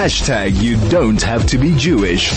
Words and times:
Hashtag 0.00 0.62
you 0.62 0.78
don't 0.88 1.20
have 1.20 1.46
to 1.48 1.58
be 1.58 1.76
Jewish. 1.76 2.32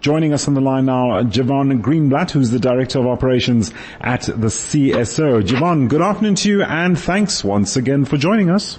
Joining 0.00 0.32
us 0.32 0.48
on 0.48 0.54
the 0.54 0.60
line 0.62 0.86
now, 0.86 1.22
Jevon 1.22 1.82
Greenblatt, 1.82 2.30
who's 2.30 2.50
the 2.50 2.58
Director 2.58 2.98
of 2.98 3.06
Operations 3.06 3.74
at 4.00 4.22
the 4.22 4.46
CSO. 4.48 5.42
Jevon, 5.42 5.90
good 5.90 6.00
afternoon 6.00 6.36
to 6.36 6.48
you 6.48 6.62
and 6.62 6.98
thanks 6.98 7.44
once 7.44 7.76
again 7.76 8.06
for 8.06 8.16
joining 8.16 8.48
us. 8.48 8.78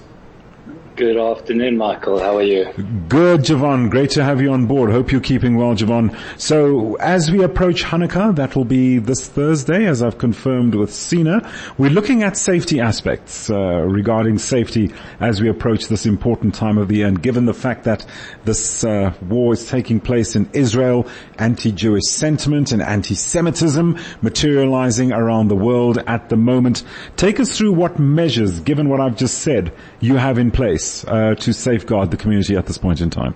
Good 0.95 1.17
afternoon, 1.17 1.77
Michael. 1.77 2.19
How 2.19 2.37
are 2.37 2.43
you? 2.43 2.65
Good, 3.09 3.41
Jevon. 3.41 3.89
Great 3.89 4.11
to 4.11 4.23
have 4.23 4.39
you 4.39 4.53
on 4.53 4.67
board. 4.67 4.91
Hope 4.91 5.11
you're 5.11 5.21
keeping 5.21 5.55
well, 5.55 5.73
Jevon. 5.73 6.15
So 6.39 6.93
as 6.97 7.31
we 7.31 7.43
approach 7.43 7.83
Hanukkah, 7.83 8.35
that 8.35 8.55
will 8.55 8.63
be 8.63 8.99
this 8.99 9.27
Thursday, 9.27 9.87
as 9.87 10.03
I've 10.03 10.19
confirmed 10.19 10.75
with 10.75 10.93
Sina. 10.93 11.51
We're 11.79 11.89
looking 11.89 12.21
at 12.21 12.37
safety 12.37 12.79
aspects 12.79 13.49
uh, 13.49 13.55
regarding 13.55 14.37
safety 14.37 14.93
as 15.19 15.41
we 15.41 15.49
approach 15.49 15.87
this 15.87 16.05
important 16.05 16.53
time 16.53 16.77
of 16.77 16.89
the 16.89 16.97
year. 16.97 17.07
And 17.07 17.19
given 17.19 17.45
the 17.45 17.55
fact 17.55 17.85
that 17.85 18.05
this 18.43 18.83
uh, 18.83 19.13
war 19.27 19.53
is 19.53 19.67
taking 19.67 19.99
place 19.99 20.35
in 20.35 20.47
Israel, 20.53 21.07
anti-Jewish 21.39 22.05
sentiment 22.05 22.71
and 22.71 22.83
anti-Semitism 22.83 23.97
materializing 24.21 25.11
around 25.11 25.47
the 25.47 25.55
world 25.55 25.97
at 26.05 26.29
the 26.29 26.37
moment, 26.37 26.83
take 27.15 27.39
us 27.39 27.57
through 27.57 27.73
what 27.73 27.97
measures, 27.97 28.59
given 28.59 28.89
what 28.89 29.01
I've 29.01 29.17
just 29.17 29.39
said, 29.39 29.73
you 29.99 30.17
have 30.17 30.37
in 30.37 30.51
place 30.51 30.82
place 30.83 31.05
uh, 31.05 31.35
to 31.35 31.53
safeguard 31.53 32.11
the 32.11 32.17
community 32.17 32.55
at 32.55 32.65
this 32.65 32.77
point 32.77 33.01
in 33.01 33.09
time? 33.09 33.35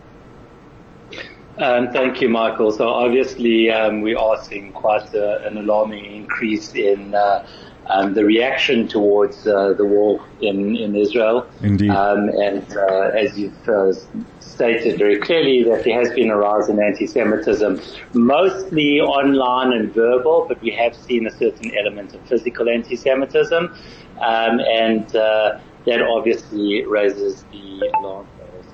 Um, 1.58 1.92
thank 1.92 2.22
you, 2.22 2.30
Michael. 2.30 2.72
So 2.72 2.88
obviously, 2.88 3.72
um, 3.72 4.02
we 4.02 4.14
are 4.16 4.42
seeing 4.44 4.72
quite 4.72 5.14
a, 5.16 5.48
an 5.48 5.58
alarming 5.58 6.06
increase 6.06 6.76
in 6.76 7.16
uh, 7.16 7.48
um, 7.88 8.14
the 8.14 8.24
reaction 8.24 8.88
towards 8.88 9.48
uh, 9.48 9.74
the 9.74 9.86
war 9.86 10.24
in, 10.40 10.76
in 10.76 10.96
Israel. 10.96 11.48
Indeed. 11.64 11.90
Um, 11.90 12.30
and 12.30 12.78
uh, 12.78 13.24
as 13.24 13.40
you've 13.40 13.68
uh, 13.68 13.94
stated 14.40 15.00
very 15.00 15.20
clearly, 15.20 15.64
that 15.64 15.84
there 15.84 15.98
has 15.98 16.14
been 16.14 16.30
a 16.30 16.38
rise 16.38 16.70
in 16.70 16.80
anti-Semitism, 16.80 17.82
mostly 18.14 19.00
online 19.00 19.74
and 19.74 19.92
verbal, 19.92 20.46
but 20.48 20.62
we 20.62 20.70
have 20.72 20.96
seen 20.96 21.26
a 21.26 21.32
certain 21.32 21.72
element 21.76 22.14
of 22.14 22.22
physical 22.28 22.70
anti-Semitism. 22.70 23.74
Um, 24.20 24.60
and 24.60 25.16
uh, 25.16 25.60
that 25.88 26.02
obviously 26.02 26.86
raises 26.86 27.44
the 27.52 27.92
alarm 27.98 28.28
bells. 28.38 28.66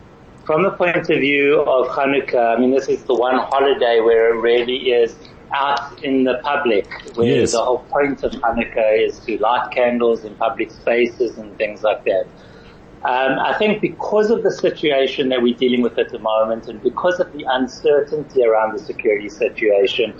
From 0.45 0.63
the 0.63 0.71
point 0.71 0.97
of 0.97 1.05
view 1.05 1.61
of 1.61 1.87
Hanukkah, 1.87 2.57
I 2.57 2.59
mean, 2.59 2.71
this 2.71 2.89
is 2.89 3.03
the 3.03 3.13
one 3.13 3.37
holiday 3.37 4.01
where 4.01 4.33
it 4.33 4.39
really 4.39 4.91
is 4.91 5.15
out 5.53 6.03
in 6.03 6.23
the 6.23 6.39
public, 6.43 6.87
where 7.15 7.27
yes. 7.27 7.51
the 7.51 7.63
whole 7.63 7.79
point 7.79 8.23
of 8.23 8.31
Hanukkah 8.33 9.07
is 9.07 9.19
to 9.19 9.37
light 9.37 9.69
candles 9.71 10.25
in 10.25 10.35
public 10.35 10.71
spaces 10.71 11.37
and 11.37 11.55
things 11.57 11.83
like 11.83 12.03
that. 12.05 12.25
Um, 13.05 13.37
I 13.37 13.53
think 13.57 13.81
because 13.81 14.31
of 14.31 14.43
the 14.43 14.51
situation 14.51 15.29
that 15.29 15.41
we're 15.41 15.57
dealing 15.57 15.81
with 15.81 15.99
at 15.99 16.09
the 16.09 16.19
moment 16.19 16.67
and 16.67 16.81
because 16.81 17.19
of 17.19 17.31
the 17.33 17.45
uncertainty 17.47 18.43
around 18.43 18.73
the 18.73 18.79
security 18.79 19.29
situation, 19.29 20.13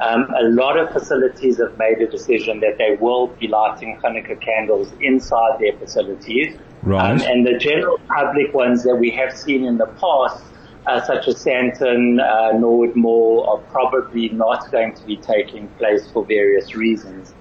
um, 0.00 0.26
a 0.38 0.44
lot 0.44 0.78
of 0.78 0.90
facilities 0.92 1.58
have 1.58 1.78
made 1.78 1.98
a 1.98 2.06
decision 2.06 2.60
that 2.60 2.78
they 2.78 2.96
will 3.00 3.28
be 3.28 3.48
lighting 3.48 3.98
Hanukkah 4.02 4.40
candles 4.40 4.92
inside 5.00 5.60
their 5.60 5.76
facilities. 5.78 6.56
Right. 6.82 7.12
Um, 7.12 7.20
and 7.20 7.46
the 7.46 7.56
general 7.58 7.98
public 8.08 8.52
ones 8.52 8.82
that 8.84 8.96
we 8.96 9.10
have 9.10 9.36
seen 9.36 9.64
in 9.64 9.78
the 9.78 9.86
past, 9.86 10.44
uh, 10.86 11.00
such 11.02 11.28
as 11.28 11.36
Sandton, 11.36 12.20
uh, 12.20 12.58
Norwood 12.58 12.96
Mall, 12.96 13.46
are 13.48 13.58
probably 13.70 14.28
not 14.30 14.70
going 14.70 14.94
to 14.94 15.02
be 15.04 15.16
taking 15.16 15.68
place 15.78 16.10
for 16.10 16.24
various 16.24 16.74
reasons. 16.74 17.32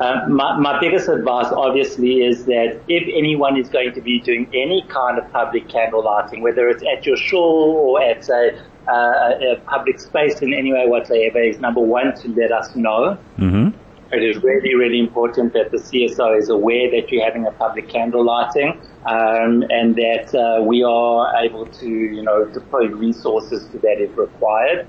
Uh, 0.00 0.26
my, 0.28 0.58
my 0.58 0.80
biggest 0.80 1.08
advice 1.10 1.52
obviously 1.52 2.24
is 2.24 2.46
that 2.46 2.80
if 2.88 3.02
anyone 3.14 3.58
is 3.58 3.68
going 3.68 3.92
to 3.92 4.00
be 4.00 4.18
doing 4.20 4.48
any 4.54 4.82
kind 4.88 5.18
of 5.18 5.30
public 5.30 5.68
candle 5.68 6.02
lighting, 6.02 6.40
whether 6.40 6.70
it's 6.70 6.82
at 6.96 7.04
your 7.04 7.18
shul 7.18 7.76
or 7.76 8.02
at 8.02 8.26
a, 8.30 8.58
uh, 8.88 9.56
a 9.56 9.60
public 9.66 10.00
space 10.00 10.40
in 10.40 10.54
any 10.54 10.72
way 10.72 10.86
whatsoever, 10.86 11.38
is 11.42 11.60
number 11.60 11.82
one 11.82 12.14
to 12.16 12.28
let 12.28 12.50
us 12.50 12.74
know. 12.74 13.18
Mm-hmm. 13.38 13.76
It 14.12 14.24
is 14.24 14.42
really, 14.42 14.74
really 14.74 14.98
important 14.98 15.52
that 15.52 15.70
the 15.70 15.76
CSO 15.76 16.36
is 16.36 16.48
aware 16.48 16.90
that 16.90 17.12
you're 17.12 17.24
having 17.24 17.46
a 17.46 17.52
public 17.52 17.90
candle 17.90 18.24
lighting, 18.24 18.80
um, 19.04 19.62
and 19.68 19.94
that 19.96 20.34
uh, 20.34 20.62
we 20.62 20.82
are 20.82 21.44
able 21.44 21.66
to, 21.66 21.88
you 21.88 22.22
know, 22.22 22.46
deploy 22.46 22.88
resources 22.88 23.68
to 23.68 23.78
that 23.80 24.00
if 24.00 24.16
required. 24.16 24.88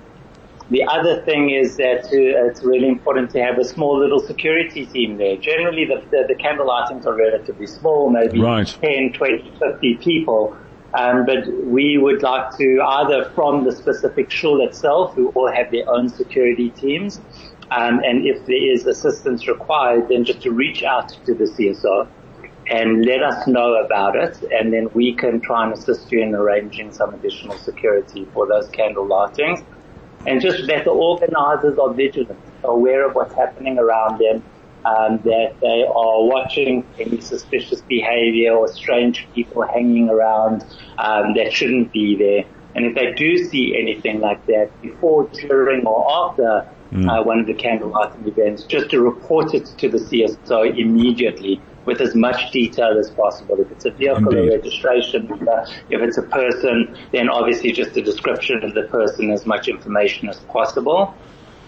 The 0.72 0.86
other 0.86 1.22
thing 1.24 1.50
is 1.50 1.76
that 1.76 2.06
uh, 2.06 2.48
it's 2.48 2.64
really 2.64 2.88
important 2.88 3.30
to 3.32 3.44
have 3.44 3.58
a 3.60 3.66
small 3.66 4.00
little 4.00 4.22
security 4.22 4.86
team 4.86 5.18
there. 5.18 5.36
Generally, 5.36 5.86
the, 5.88 6.02
the, 6.12 6.24
the 6.30 6.36
candle 6.36 6.66
lightings 6.66 7.06
are 7.06 7.14
relatively 7.14 7.68
small, 7.68 8.10
maybe 8.10 8.40
right. 8.40 8.66
10, 8.66 9.12
20, 9.12 9.52
50 9.60 9.96
people. 9.96 10.56
Um, 10.94 11.26
but 11.26 11.46
we 11.66 11.98
would 11.98 12.24
like 12.24 12.58
to 12.58 12.82
either 12.82 13.30
from 13.36 13.66
the 13.66 13.74
specific 13.74 14.32
shul 14.32 14.66
itself, 14.66 15.14
who 15.14 15.28
all 15.32 15.52
have 15.52 15.72
their 15.72 15.90
own 15.90 16.08
security 16.08 16.70
teams, 16.70 17.20
um, 17.72 18.00
and 18.06 18.26
if 18.26 18.46
there 18.46 18.74
is 18.74 18.86
assistance 18.86 19.50
required, 19.50 20.08
then 20.08 20.24
just 20.24 20.42
to 20.44 20.52
reach 20.52 20.84
out 20.84 21.10
to 21.26 21.34
the 21.34 21.46
CSO 21.46 22.08
and 22.70 23.06
let 23.06 23.22
us 23.24 23.46
know 23.46 23.76
about 23.76 24.16
it, 24.16 24.42
and 24.52 24.72
then 24.72 24.90
we 24.94 25.14
can 25.16 25.42
try 25.42 25.66
and 25.66 25.74
assist 25.74 26.12
you 26.14 26.22
in 26.22 26.34
arranging 26.34 26.94
some 26.94 27.14
additional 27.14 27.58
security 27.58 28.26
for 28.34 28.48
those 28.48 28.70
candle 28.70 29.06
lightings 29.06 29.64
and 30.26 30.42
just 30.42 30.66
the 30.68 30.90
organizers 30.90 31.78
are 31.78 31.94
vigilant, 31.94 32.40
aware 32.64 33.08
of 33.08 33.16
what's 33.16 33.34
happening 33.34 33.78
around 33.80 34.20
them, 34.20 34.44
um, 34.86 35.20
that 35.24 35.56
they 35.62 35.84
are 35.84 36.24
watching 36.26 36.86
any 37.00 37.22
suspicious 37.22 37.82
behavior 37.82 38.54
or 38.54 38.68
strange 38.68 39.28
people 39.34 39.62
hanging 39.64 40.10
around 40.10 40.64
um, 40.98 41.34
that 41.36 41.54
shouldn't 41.54 41.92
be 41.92 42.16
there. 42.16 42.46
And 42.74 42.86
if 42.86 42.96
they 42.96 43.12
do 43.14 43.38
see 43.38 43.76
anything 43.78 44.22
like 44.22 44.46
that 44.48 44.70
before, 44.82 45.28
during, 45.28 45.86
or 45.86 46.30
after 46.30 46.68
mm. 46.92 47.10
uh, 47.10 47.24
one 47.24 47.40
of 47.40 47.48
the 47.48 47.54
candle 47.54 47.90
lighting 47.90 48.28
events, 48.28 48.64
just 48.64 48.90
to 48.92 49.02
report 49.02 49.54
it 49.54 49.66
to 49.78 49.90
the 49.90 49.98
CSO 49.98 50.78
immediately 50.78 51.62
with 51.86 52.00
as 52.00 52.14
much 52.16 52.52
detail 52.52 52.98
as 53.00 53.10
possible. 53.10 53.60
If 53.60 53.72
it's 53.72 53.86
a 53.86 53.92
vehicle 53.92 54.36
Indeed. 54.36 54.56
registration, 54.56 55.28
if 55.90 56.02
it's 56.02 56.18
a 56.18 56.24
person, 56.24 56.96
then 57.12 57.30
obviously 57.30 57.72
just 57.72 57.98
a 57.98 58.02
description 58.02 58.64
of 58.64 58.74
the 58.74 58.84
person, 58.84 59.32
as 59.32 59.46
much 59.46 59.68
information 59.68 60.30
as 60.30 60.40
possible. 60.42 61.16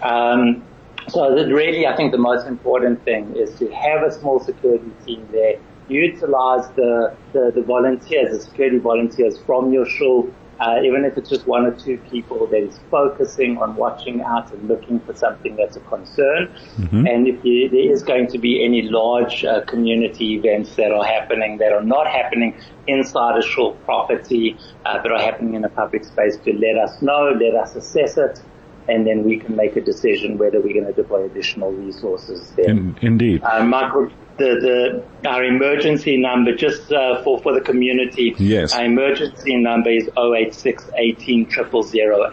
Um, 0.02 0.62
so 1.08 1.34
that 1.34 1.52
really, 1.52 1.86
I 1.86 1.96
think 1.96 2.12
the 2.12 2.18
most 2.18 2.46
important 2.46 3.04
thing 3.04 3.34
is 3.36 3.54
to 3.58 3.68
have 3.70 4.02
a 4.02 4.12
small 4.12 4.40
security 4.40 4.90
team 5.04 5.28
there, 5.32 5.56
utilize 5.88 6.68
the, 6.76 7.14
the, 7.32 7.52
the 7.54 7.62
volunteers, 7.62 8.32
the 8.32 8.42
security 8.42 8.78
volunteers 8.78 9.38
from 9.44 9.72
your 9.72 9.84
shul 9.84 10.32
uh, 10.60 10.80
even 10.84 11.04
if 11.04 11.16
it's 11.18 11.28
just 11.28 11.46
one 11.46 11.66
or 11.66 11.72
two 11.72 11.98
people 12.10 12.46
that 12.46 12.62
is 12.62 12.78
focusing 12.90 13.58
on 13.58 13.76
watching 13.76 14.20
out 14.22 14.52
and 14.52 14.68
looking 14.68 15.00
for 15.00 15.14
something 15.14 15.56
that's 15.56 15.76
a 15.76 15.80
concern. 15.80 16.48
Mm-hmm. 16.76 17.06
And 17.06 17.28
if 17.28 17.44
you, 17.44 17.68
there 17.68 17.92
is 17.92 18.02
going 18.02 18.28
to 18.28 18.38
be 18.38 18.64
any 18.64 18.82
large 18.82 19.44
uh, 19.44 19.64
community 19.64 20.34
events 20.34 20.76
that 20.76 20.92
are 20.92 21.04
happening 21.04 21.58
that 21.58 21.72
are 21.72 21.82
not 21.82 22.06
happening 22.06 22.56
inside 22.86 23.38
a 23.38 23.42
shul 23.42 23.72
property, 23.84 24.56
uh, 24.84 25.02
but 25.02 25.10
are 25.12 25.20
happening 25.20 25.54
in 25.54 25.64
a 25.64 25.68
public 25.68 26.04
space, 26.04 26.36
to 26.38 26.52
let 26.52 26.76
us 26.76 27.02
know, 27.02 27.36
let 27.40 27.54
us 27.54 27.74
assess 27.74 28.16
it, 28.16 28.40
and 28.88 29.06
then 29.06 29.24
we 29.24 29.38
can 29.38 29.56
make 29.56 29.76
a 29.76 29.80
decision 29.80 30.36
whether 30.38 30.60
we're 30.60 30.74
going 30.74 30.86
to 30.86 30.92
deploy 30.92 31.24
additional 31.24 31.72
resources 31.72 32.50
there. 32.52 32.70
In, 32.70 32.96
indeed. 33.00 33.42
Uh, 33.42 33.64
Michael, 33.64 34.10
the, 34.36 35.02
the, 35.22 35.28
our 35.28 35.44
emergency 35.44 36.16
number 36.16 36.54
just 36.54 36.92
uh, 36.92 37.22
for, 37.22 37.40
for 37.40 37.54
the 37.54 37.60
community. 37.60 38.34
Yes. 38.38 38.74
Our 38.74 38.84
emergency 38.84 39.56
number 39.56 39.90
is 39.90 40.08
086 40.16 40.90
18 40.96 41.48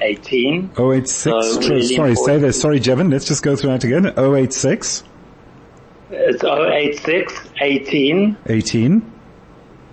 18. 0.01 0.71
086, 0.77 1.11
So 1.11 1.61
tr- 1.61 1.69
really 1.69 1.95
sorry, 1.95 2.15
say 2.15 2.37
that, 2.39 2.53
sorry 2.53 2.79
Jevon, 2.79 3.11
let's 3.11 3.25
just 3.25 3.43
go 3.43 3.55
through 3.55 3.71
that 3.71 3.83
again. 3.83 4.05
086, 4.17 5.03
It's 6.11 6.43
086 6.43 7.49
18 7.61 8.37
18, 8.47 9.10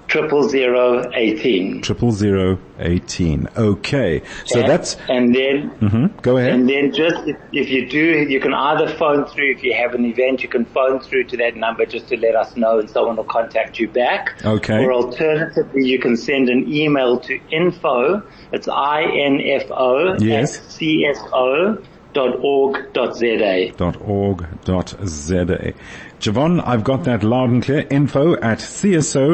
triple 0.09 0.49
zero 0.49 1.05
eighteen. 1.15 1.81
triple 1.83 2.11
zero, 2.13 2.59
18. 2.81 3.49
Okay. 3.57 4.23
So 4.47 4.61
And- 4.61 4.69
that's, 4.69 4.97
and 5.09 5.35
then 5.35 5.71
mhm, 5.81 6.23
go 6.23 6.37
ahead. 6.39 6.53
And 6.53 6.69
then 6.69 6.93
just 6.93 7.27
if, 7.27 7.37
if 7.53 7.69
you 7.71 7.89
do, 7.89 8.05
you 8.29 8.41
can 8.41 8.55
either 8.55 8.89
phone 8.89 9.25
through 9.27 9.51
if 9.53 9.63
you 9.63 9.75
have 9.75 9.95
an 9.95 10.05
event, 10.07 10.43
you 10.43 10.49
can 10.49 10.65
phone 10.65 11.01
through 11.01 11.25
to 11.25 11.37
that 11.39 11.57
number 11.57 11.85
just 11.87 12.09
to 12.09 12.17
let 12.17 12.35
us 12.37 12.57
know 12.57 12.79
and 12.79 12.89
someone 12.89 13.17
will 13.17 13.25
contact 13.25 13.79
you 13.79 13.89
back. 13.89 14.43
Okay. 14.45 14.79
Or 14.85 14.93
alternatively, 14.93 15.85
you 15.87 15.99
can 15.99 16.17
send 16.17 16.49
an 16.49 16.73
email 16.73 17.19
to 17.21 17.39
info, 17.51 18.23
it's 18.53 18.69
I-N-F-O 18.69 20.17
Yes. 20.21 20.57
at 20.57 20.63
CSO 20.81 21.85
dot 22.15 22.37
org 22.41 22.93
dot 22.95 23.17
ZA. 23.17 23.71
.org.za. 23.79 25.73
Jevon, 26.21 26.61
I've 26.67 26.83
got 26.83 27.05
that 27.05 27.23
loud 27.23 27.51
and 27.51 27.63
clear. 27.63 27.87
Info 27.91 28.35
at 28.35 28.59
cso.org.za. 28.59 29.33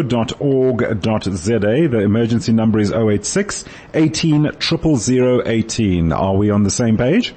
The 1.89 1.99
emergency 2.01 2.53
number 2.53 2.79
is 2.79 2.93
086 2.93 3.65
18 3.95 4.43
00018. 4.61 6.13
Are 6.13 6.35
we 6.35 6.51
on 6.51 6.63
the 6.63 6.71
same 6.71 6.99
page? 6.99 7.35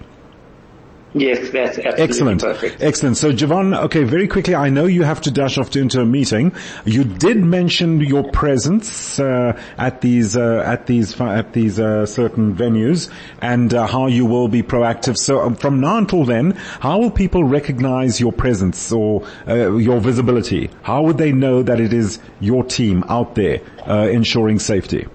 Yes, 1.19 1.49
that's 1.49 1.77
absolutely 1.77 2.03
Excellent. 2.03 2.41
perfect. 2.41 2.81
Excellent. 2.81 3.17
So 3.17 3.31
Jevon, 3.31 3.77
okay, 3.85 4.03
very 4.03 4.27
quickly, 4.27 4.55
I 4.55 4.69
know 4.69 4.85
you 4.85 5.03
have 5.03 5.21
to 5.21 5.31
dash 5.31 5.57
off 5.57 5.69
to 5.71 5.81
into 5.81 6.01
a 6.01 6.05
meeting. 6.05 6.53
You 6.85 7.03
did 7.03 7.37
mention 7.37 7.99
your 8.01 8.29
presence 8.31 9.19
uh, 9.19 9.59
at 9.77 10.01
these 10.01 10.35
uh, 10.35 10.63
at 10.65 10.87
these 10.87 11.19
at 11.19 11.53
these 11.53 11.79
uh, 11.79 12.05
certain 12.05 12.55
venues 12.55 13.09
and 13.41 13.73
uh, 13.73 13.87
how 13.87 14.07
you 14.07 14.25
will 14.25 14.47
be 14.47 14.63
proactive. 14.63 15.17
So 15.17 15.41
um, 15.41 15.55
from 15.55 15.79
now 15.79 15.97
until 15.97 16.25
then, 16.25 16.51
how 16.79 16.99
will 16.99 17.11
people 17.11 17.43
recognize 17.43 18.19
your 18.19 18.31
presence 18.31 18.91
or 18.91 19.25
uh, 19.47 19.75
your 19.75 19.99
visibility? 19.99 20.69
How 20.83 21.03
would 21.03 21.17
they 21.17 21.31
know 21.31 21.63
that 21.63 21.79
it 21.79 21.93
is 21.93 22.19
your 22.39 22.63
team 22.63 23.03
out 23.09 23.35
there 23.35 23.61
uh, 23.87 24.07
ensuring 24.09 24.59
safety? 24.59 25.07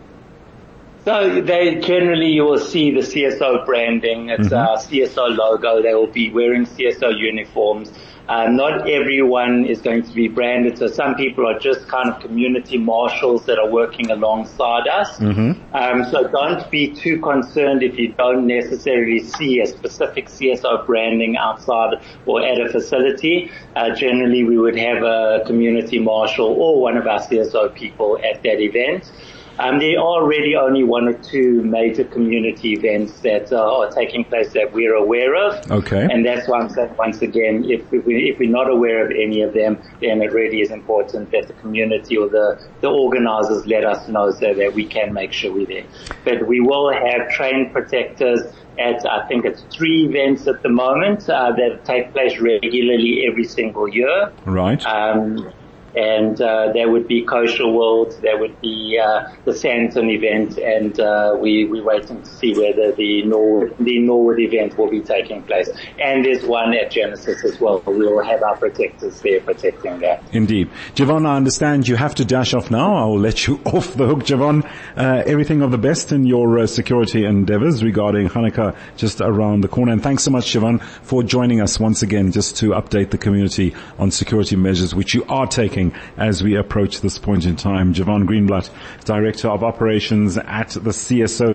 So 1.05 1.41
they 1.41 1.81
generally 1.81 2.29
you 2.29 2.45
will 2.45 2.59
see 2.61 2.93
the 2.93 3.01
CSO 3.01 3.67
branding. 3.67 4.29
It's 4.29 4.49
Mm-hmm. 4.49 4.55
a 4.55 5.07
CSO 5.07 5.37
logo. 5.37 5.83
They 5.83 5.95
will 5.95 6.07
be 6.07 6.31
wearing 6.31 6.65
CSO 6.65 7.19
uniforms. 7.19 7.91
Uh, 8.29 8.47
not 8.47 8.89
everyone 8.89 9.65
is 9.67 9.81
going 9.83 10.05
to 10.05 10.13
be 10.13 10.29
branded. 10.29 10.79
So 10.79 10.87
some 10.87 11.17
people 11.17 11.45
are 11.47 11.59
just 11.59 11.89
kind 11.89 12.09
of 12.09 12.21
community 12.21 12.79
marshals 12.79 13.45
that 13.47 13.59
are 13.59 13.69
working 13.69 14.11
alongside 14.13 14.87
us. 14.87 15.19
Mm-hmm. 15.19 15.75
Um, 15.75 16.05
so 16.11 16.29
don't 16.29 16.71
be 16.71 16.95
too 16.95 17.21
concerned 17.21 17.83
if 17.83 17.99
you 17.99 18.13
don't 18.13 18.47
necessarily 18.47 19.21
see 19.25 19.61
a 19.61 19.67
specific 19.67 20.27
CSO 20.29 20.87
branding 20.87 21.37
outside 21.37 21.95
or 22.27 22.43
at 22.43 22.61
a 22.61 22.71
facility. 22.71 23.51
Uh, 23.75 23.93
generally, 23.95 24.45
we 24.45 24.57
would 24.57 24.77
have 24.79 25.03
a 25.03 25.43
community 25.45 25.99
marshal 25.99 26.47
or 26.47 26.81
one 26.81 26.97
of 26.97 27.07
our 27.09 27.19
CSO 27.19 27.75
people 27.75 28.19
at 28.23 28.43
that 28.45 28.61
event. 28.61 29.11
Um, 29.59 29.79
there 29.79 30.01
are 30.01 30.27
really 30.27 30.57
only 30.57 30.83
one 30.83 31.09
or 31.09 31.15
two 31.15 31.63
major 31.63 32.05
community 32.05 32.73
events 32.73 33.21
that 33.21 33.53
uh, 33.53 33.79
are 33.79 33.91
taking 33.91 34.25
place 34.25 34.53
that 34.53 34.73
we're 34.73 34.95
aware 34.95 35.35
of. 35.35 35.71
Okay. 35.71 36.09
And 36.11 36.25
that's 36.25 36.49
why 36.49 36.61
I'm 36.61 36.71
saying 36.71 36.97
once 36.97 37.23
again, 37.23 37.65
if, 37.65 37.93
if, 37.93 38.05
we, 38.05 38.31
if 38.31 38.39
we're 38.39 38.51
not 38.51 38.71
aware 38.71 39.05
of 39.05 39.11
any 39.11 39.43
of 39.43 39.53
them, 39.53 39.79
then 40.01 40.23
it 40.23 40.33
really 40.33 40.61
is 40.61 40.71
important 40.71 41.31
that 41.33 41.49
the 41.49 41.55
community 41.55 42.17
or 42.17 42.29
the, 42.29 42.61
the 42.81 42.89
organizers 42.89 43.67
let 43.67 43.85
us 43.85 44.09
know 44.09 44.31
so 44.31 44.55
that 44.55 44.75
we 44.75 44.87
can 44.87 45.13
make 45.13 45.33
sure 45.33 45.53
we're 45.53 45.67
there. 45.67 45.85
But 46.25 46.47
we 46.47 46.61
will 46.61 46.93
have 46.93 47.29
trained 47.31 47.73
protectors 47.73 48.41
at, 48.79 49.05
I 49.07 49.27
think 49.29 49.45
it's 49.45 49.63
three 49.71 50.07
events 50.07 50.47
at 50.47 50.63
the 50.63 50.71
moment 50.71 51.29
uh, 51.29 51.53
that 51.53 51.85
take 51.85 52.13
place 52.13 52.39
regularly 52.39 53.27
every 53.29 53.45
single 53.45 53.89
year. 53.89 54.33
Right. 54.47 54.85
Um, 54.87 55.53
and 55.95 56.41
uh, 56.41 56.73
there 56.73 56.91
would 56.91 57.07
be 57.07 57.25
Kosher 57.25 57.69
World, 57.69 58.17
there 58.23 58.39
would 58.39 58.61
be 58.61 58.99
uh, 59.03 59.31
the 59.45 59.53
Sandton 59.53 60.11
event, 60.11 60.59
and 60.59 60.99
uh, 60.99 61.37
we 61.39 61.65
we're 61.65 61.85
waiting 61.85 62.23
to 62.23 62.29
see 62.29 62.55
whether 62.55 62.93
the 62.93 63.25
Norwood 63.25 63.77
the 63.79 63.99
Norwood 63.99 64.41
event 64.41 64.79
will 64.79 64.91
be 64.91 65.01
taking 65.01 65.43
place. 65.43 65.69
And 66.01 66.25
there's 66.25 66.45
one 66.45 66.75
at 66.75 66.91
Genesis 66.91 67.45
as 67.45 67.61
well. 67.61 67.83
We 67.87 68.07
will 68.07 68.25
have 68.25 68.43
our 68.43 68.57
protectors 68.57 69.21
there 69.21 69.41
protecting 69.41 70.01
that. 70.01 70.23
Indeed. 70.33 70.71
Jevon, 70.95 71.27
I 71.27 71.37
understand 71.37 71.89
you 71.89 71.97
have 71.97 72.15
to 72.17 72.25
dash 72.25 72.55
off 72.55 72.71
now. 72.71 72.95
I 72.95 73.05
will 73.07 73.21
let 73.21 73.47
you 73.47 73.61
off 73.67 73.95
the 73.95 74.07
hook. 74.07 74.21
Jevon, 74.21 74.65
uh, 74.97 75.23
everything 75.27 75.63
of 75.63 75.71
the 75.71 75.79
best 75.79 76.13
in 76.13 76.25
your 76.25 76.59
uh, 76.59 76.67
security 76.67 77.25
endeavors 77.25 77.83
regarding 77.83 78.29
Hanukkah 78.29 78.77
just 78.97 79.21
around 79.21 79.63
the 79.63 79.69
corner. 79.69 79.93
And 79.93 80.03
thanks 80.03 80.23
so 80.23 80.31
much, 80.31 80.47
Jevon, 80.53 80.83
for 80.83 81.23
joining 81.23 81.61
us 81.61 81.79
once 81.79 82.03
again 82.03 82.33
just 82.33 82.57
to 82.59 82.71
update 82.71 83.11
the 83.11 83.19
community 83.19 83.75
on 83.99 84.11
security 84.11 84.57
measures 84.57 84.95
which 84.95 85.15
you 85.15 85.25
are 85.29 85.47
taking 85.47 85.82
as 86.17 86.43
we 86.43 86.55
approach 86.57 87.01
this 87.01 87.19
point 87.19 87.47
in 87.47 87.57
time. 87.57 87.95
Jevon 87.95 88.27
Greenblatt, 88.27 88.71
Director 89.05 89.49
of 89.49 89.65
Operations 89.65 90.37
at 90.37 90.69
the 90.71 90.91
CSO. 90.91 91.55